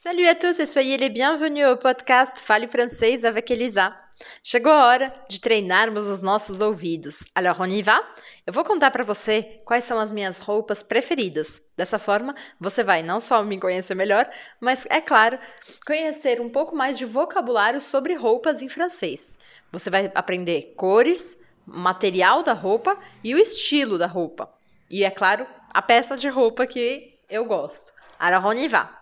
[0.00, 3.96] Salut à tous e soyez les bienvenus au podcast Fale Francês avec Elisa.
[4.44, 7.24] Chegou a hora de treinarmos os nossos ouvidos.
[7.34, 8.00] Alors on y va?
[8.46, 11.60] Eu vou contar para você quais são as minhas roupas preferidas.
[11.76, 14.30] Dessa forma, você vai não só me conhecer melhor,
[14.60, 15.36] mas é claro,
[15.84, 19.36] conhecer um pouco mais de vocabulário sobre roupas em francês.
[19.72, 21.36] Você vai aprender cores,
[21.66, 24.48] material da roupa e o estilo da roupa.
[24.88, 27.90] E é claro, a peça de roupa que eu gosto.
[28.16, 28.97] Alors on y va.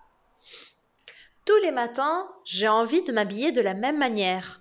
[1.46, 4.60] Tous les matins, j'ai envie de m'habiller de la même manière.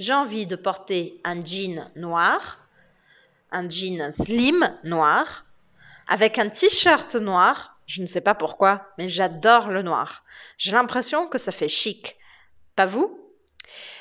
[0.00, 2.58] J'ai envie de porter un jean noir,
[3.52, 5.44] un jean slim noir,
[6.08, 7.78] avec un t-shirt noir.
[7.86, 10.24] Je ne sais pas pourquoi, mais j'adore le noir.
[10.58, 12.16] J'ai l'impression que ça fait chic.
[12.74, 13.16] Pas vous?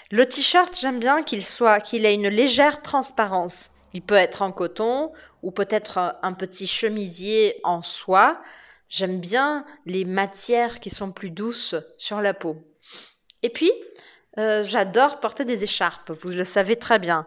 [0.10, 3.70] Le t-shirt, j'aime bien qu'il soit, qu'il ait une légère transparence.
[3.94, 5.12] Il peut être en coton
[5.44, 8.42] ou peut-être un petit chemisier en soie.
[8.96, 12.58] J'aime bien les matières qui sont plus douces sur la peau.
[13.42, 13.72] Et puis,
[14.38, 17.26] euh, j'adore porter des écharpes, vous le savez très bien.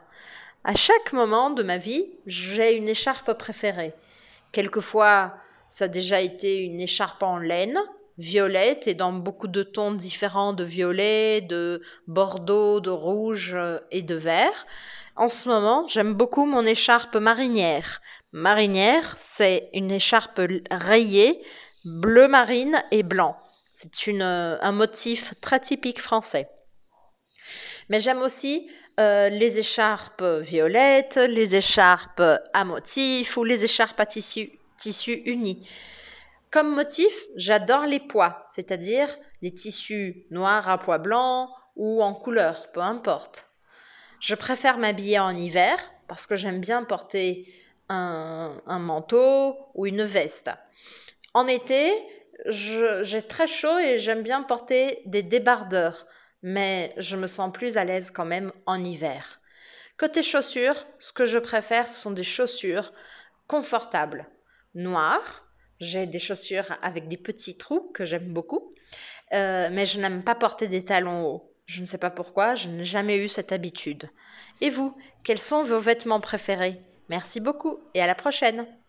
[0.62, 3.94] À chaque moment de ma vie, j'ai une écharpe préférée.
[4.52, 5.34] Quelquefois,
[5.66, 7.80] ça a déjà été une écharpe en laine,
[8.16, 14.02] violette et dans beaucoup de tons différents de violet, de bordeaux, de rouge euh, et
[14.02, 14.66] de vert.
[15.16, 18.00] En ce moment, j'aime beaucoup mon écharpe marinière.
[18.36, 21.42] Marinière, c'est une écharpe rayée,
[21.86, 23.34] bleu marine et blanc.
[23.72, 26.46] C'est euh, un motif très typique français.
[27.88, 28.70] Mais j'aime aussi
[29.00, 35.66] euh, les écharpes violettes, les écharpes à motif ou les écharpes à tissu, tissu uni.
[36.50, 39.08] Comme motif, j'adore les pois, c'est-à-dire
[39.40, 43.48] les tissus noirs à pois blancs ou en couleur, peu importe.
[44.20, 47.50] Je préfère m'habiller en hiver parce que j'aime bien porter
[47.88, 50.50] un, un, manteau ou une veste.
[51.34, 51.92] En été,
[52.46, 56.06] j'ai très chaud et j'aime bien porter des débardeurs
[56.46, 59.40] mais je me sens plus à l'aise quand même en hiver.
[59.96, 62.92] Côté chaussures, ce que je préfère, ce sont des chaussures
[63.48, 64.28] confortables,
[64.74, 65.48] noires.
[65.80, 68.74] J'ai des chaussures avec des petits trous que j'aime beaucoup,
[69.32, 71.52] euh, mais je n'aime pas porter des talons hauts.
[71.64, 74.08] Je ne sais pas pourquoi, je n'ai jamais eu cette habitude.
[74.60, 76.80] Et vous, quels sont vos vêtements préférés?
[77.08, 78.66] Merci beaucoup et à la prochaine